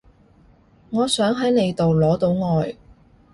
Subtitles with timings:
[0.89, 2.75] 我想喺你度攞到愛